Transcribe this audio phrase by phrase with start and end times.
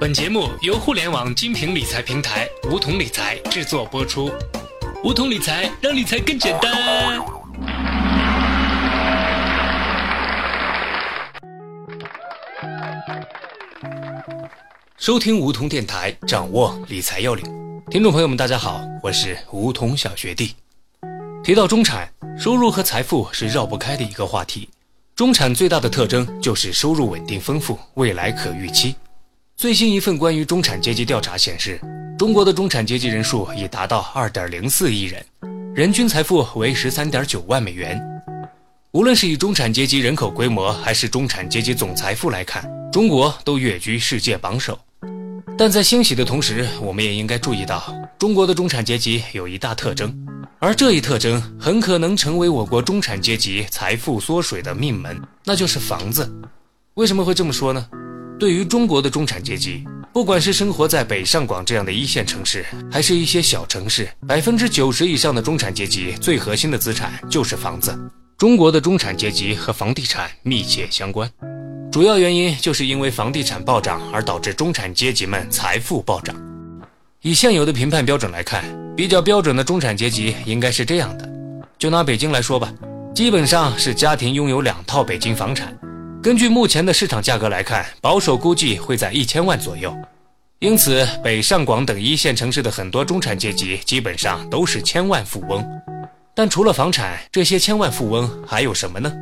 [0.00, 4.30] 本节目由互联网精品理财平台梧桐理财制作播出。
[5.04, 7.22] 梧桐理财让理财更简单。
[14.96, 17.44] 收听梧桐电台，掌握理财要领。
[17.88, 20.56] 听众朋友们，大家好，我是梧桐小学弟。
[21.44, 24.68] 提到中产，收入和财富是绕不开的一个话题。
[25.14, 28.96] 中产最大的特征就是收入稳定丰富，未来可预期。
[29.56, 31.80] 最新一份关于中产阶级调查显示，
[32.18, 35.24] 中国的中产阶级人数已达到二点零四亿人，
[35.74, 38.00] 人均财富为十三点九万美元。
[38.90, 44.78] 无论是以中产阶级人口规模，还是中产阶级总财富来看，中国都跃居世界榜首。
[45.56, 50.12] 但在欣喜的同时，我们也应该注意到，中国的中产阶级有一大特征，
[50.58, 56.28] 而这一特征很可能成为我国中产阶级财富缩水的命门，那就是房子。
[56.94, 57.86] 为什么会这么说呢？
[58.38, 67.96] 对于中国的中产阶级，不管是生活在北上广这样的一线城市，还是一些小城市，百分之九十以上的中产阶级最核心的资产就是房子。
[68.36, 71.30] 中国的中产阶级和房地产密切相关。
[71.92, 76.34] 主要原因就是因为房地产暴涨而导致中产阶级们财富暴涨。
[77.22, 78.64] 以现有的评判标准来看，
[78.96, 81.30] 比较标准的中产阶级应该是这样的：
[81.78, 82.72] 就拿北京来说吧，
[83.14, 85.72] 基本上是家庭拥有两套北京房产。
[86.24, 89.94] 根据目前的市场价格来看，保守估计会在一千万左右。
[90.58, 95.62] 因此，北上广等一线城市的很多中产阶级基本上都是千万富翁。
[96.34, 99.12] 但除了房产，这些千万富翁还有什么呢？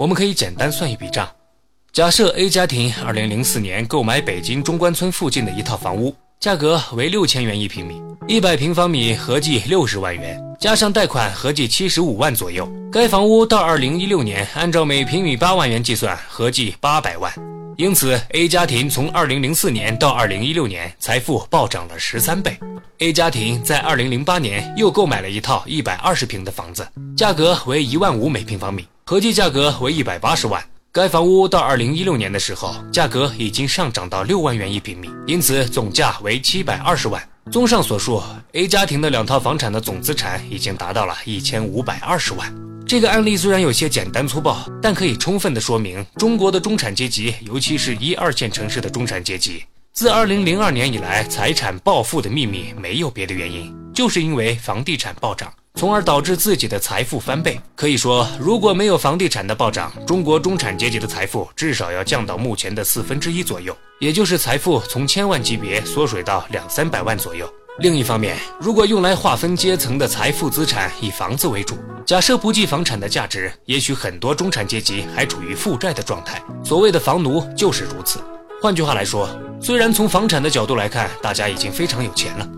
[0.00, 1.30] 我们可以简单算一笔账。
[1.92, 12.68] 假设 A 家庭2004年购买北京中关村附近的一套房屋，价格为六千元一平米，一百平方米合计六十万元，加上贷款合计七十五万左右。
[12.90, 17.32] 该房屋到2016年按照每平米八万元计算，合计八百万。
[17.76, 22.58] 因此，A 家庭从2004年到2016年财富暴涨了十三倍。
[22.98, 26.84] A 家庭在2008年又购买了一套一百二十平的房子，
[27.16, 30.60] 价格为一万五每平方米，合计价格为一百八十万。
[30.90, 37.22] 该房屋到二零一六年的时候，价格已经上涨到六万元一平米，因此总价为七百二十万。
[37.50, 38.22] 综上所述
[38.52, 42.54] ，A 家庭的两套房产的总资产已经达到了一千五百二十万。
[42.86, 49.64] 这个案例虽然有些简单粗暴，但可以充分的说明中国的中产阶级，尤其是一二线城市的中产阶级，
[49.94, 55.50] 自二零零二年以来财产暴富的秘密，没有别的原因，就是因为房地产暴涨。
[55.78, 57.56] 从而导致自己的财富翻倍。
[57.76, 67.48] 可以说，如果没有房地产的暴涨，中国中产阶级的财富至少要降到目前的四分之一左右，也就是财富从千万级别缩水到两三百万左右。
[67.78, 76.42] 另一方面，如果用来划分阶层的财富资产以房子为主，假设不计房产的价值，也许很多中产阶级还处于负债的状态。
[76.64, 78.18] 所谓的房奴就是如此。
[78.60, 79.28] 换句话来说，
[79.60, 82.48] 虽然从房产的角度来看，大家已经非常有钱了。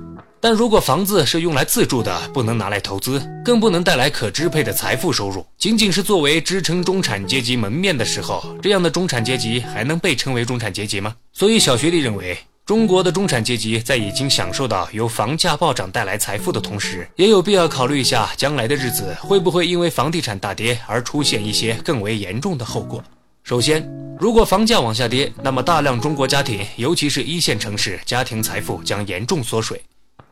[0.43, 11.15] 但如果房子是用来自住的，不能拿来投资，更不能带来可支配的财富收入，仅仅是作为支撑中产阶级门面的时候，这样的中产阶级还能被称为中产阶级吗？
[11.31, 23.05] 所以，小学弟认为，中国的中产阶级在已经享受到由房价暴涨带来财富的同时，也有必要考虑一下将来的日子会不会因为房地产大跌而出现一些更为严重的后果。
[23.43, 23.87] 首先，
[24.19, 29.83] 如果房价往下跌，那么大量中国家庭，尤其是一线城市，家庭财富将严重缩水。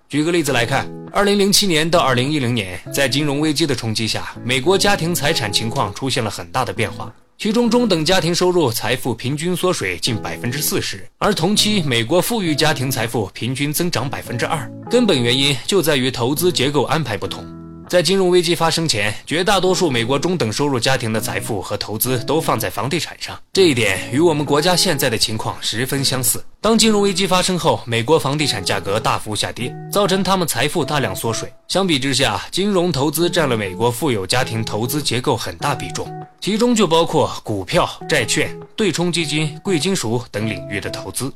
[0.08, 7.12] 举个例子来看，二零零七年到二零一零年，在金融危机的冲击下，美国家庭财产情况出现了很大的变化。
[7.36, 14.66] 其中，中等家庭收入财富平均缩水近百分之四十，而同期美国富裕家庭财富平均增长百分之二。
[14.90, 17.57] 根本原因就在于投资结构安排不同。
[17.88, 26.44] 在金融危机发生前，绝大多数美国中等收入家庭的财富和投资都放在房地产上，这一点与我们国家现在的情况十分相似。
[26.60, 31.50] 当金融危机发生后，美国房地产价格大幅下跌，造成他们财富大量缩水。
[31.66, 36.06] 相比之下，金融投资占了美国富有家庭投资结构很大比重，
[36.42, 41.32] 其中就包括股票、债券、对冲基金、贵金属等领域的投资。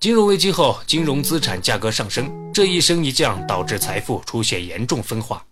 [0.00, 5.42] 金融危机后，金融资产价格上升，这一升一降导致财富出现严重分化。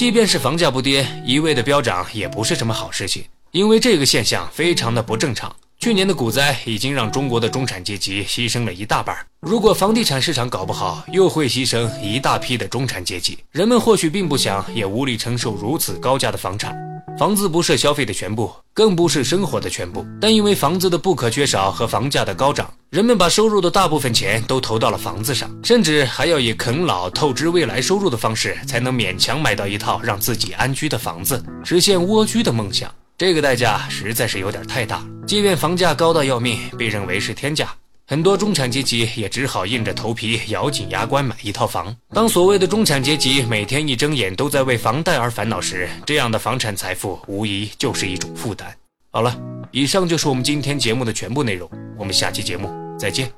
[0.00, 5.54] 即便是房价不跌，一味的飙涨也不是什么好事情，因为这个现象非常的不正常。
[5.80, 13.38] 去年的股灾已经让中国的中产阶级牺牲了一大半，如果房地产市场搞不好，又会牺牲一大批的中产阶级。
[13.50, 16.76] 人们或许并不想，也无力承受如此高价的房产。
[17.18, 32.94] 房子不是消费的全部，更不是生活的全部，但因为房子的不可缺少和房价的高涨，人们把收入的大部分钱都投到了房子上，甚至还要以啃老透支未来收入的方式，才能勉强买到一套让自己安居的房子，实现蜗居的梦想。
[33.16, 35.02] 这个代价实在是有点太大。
[35.26, 37.72] 即便房价高到要命，被认为是天价，
[38.06, 41.94] 很多中产阶级也只好硬着头皮咬紧牙关买一套房。
[42.12, 48.74] 当所谓的中产阶级每天一睁眼都在为房贷而烦恼时，这样的房产财富无疑就是一种负担。
[49.12, 49.38] 好了，
[49.70, 52.68] 以上就是我们今天节目的全部内容，我们下期节目
[52.98, 53.30] 再见。